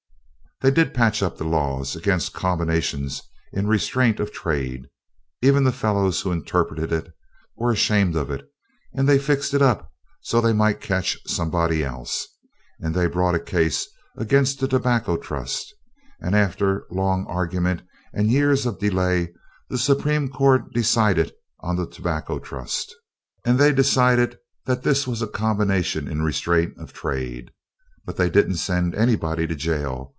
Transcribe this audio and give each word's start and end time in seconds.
They 0.63 0.69
did 0.69 0.93
patch 0.93 1.23
up 1.23 1.39
the 1.39 1.43
laws 1.43 1.95
against 1.95 2.33
combinations 2.35 3.23
in 3.51 3.65
restraint 3.65 4.19
of 4.19 4.31
trade. 4.31 4.85
Even 5.41 5.63
the 5.63 5.71
fellows 5.71 6.21
who 6.21 6.31
interpreted 6.31 6.91
it, 6.91 7.11
were 7.57 7.71
ashamed 7.71 8.15
of 8.15 8.29
it 8.29 8.47
and 8.93 9.09
they 9.09 9.17
fixed 9.17 9.55
it 9.55 9.61
up 9.63 9.91
so 10.21 10.39
they 10.39 10.53
might 10.53 10.79
catch 10.79 11.17
somebody 11.25 11.83
else, 11.83 12.27
and 12.79 12.93
they 12.93 13.07
brought 13.07 13.33
a 13.33 13.39
case 13.39 13.87
against 14.15 14.59
the 14.59 14.67
Tobacco 14.67 15.17
Trust, 15.17 15.73
and 16.19 16.35
after 16.35 16.85
long 16.91 17.25
argument 17.27 17.81
and 18.13 18.29
years 18.29 18.67
of 18.67 18.77
delay 18.77 19.33
the 19.67 19.79
Supreme 19.79 20.29
Court 20.29 20.71
decided 20.73 21.33
on 21.61 21.75
the 21.75 21.87
Tobacco 21.89 22.37
Trust 22.37 22.93
and 23.43 23.57
they 23.57 23.73
decided 23.73 24.37
that 24.67 24.83
this 24.83 25.07
was 25.07 25.23
a 25.23 25.27
combination 25.27 26.07
in 26.07 26.21
restraint 26.21 26.75
of 26.77 26.93
trade, 26.93 27.49
but 28.05 28.15
they 28.17 28.29
didn't 28.29 28.57
send 28.57 28.93
anybody 28.93 29.47
to 29.47 29.55
jail. 29.55 30.09